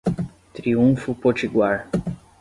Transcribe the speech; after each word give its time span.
Triunfo 0.55 1.13
Potiguar 1.13 1.87